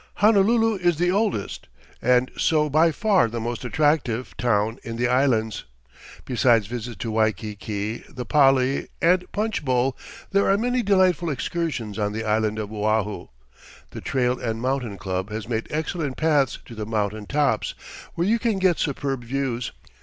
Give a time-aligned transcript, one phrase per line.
[0.15, 1.67] Honolulu is the oldest,
[2.01, 5.65] and so by far the most attractive, town in the Islands.
[6.25, 9.95] Besides visits to Waikiki, the Pali, and Punchbowl,
[10.31, 13.27] there are many delightful excursions on the island of Oahu.
[13.91, 17.75] The Trail and Mountain Club has made excellent paths to the mountain tops,
[18.15, 19.71] where you can get superb views.